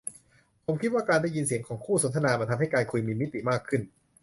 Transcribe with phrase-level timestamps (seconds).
[0.65, 3.81] ผมคิดว่าการได้ยินเสียงของคู่สนทนามันทำให้การคุยมีมิติมากขึ้น